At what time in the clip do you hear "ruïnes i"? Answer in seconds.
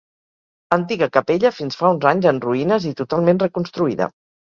2.49-2.97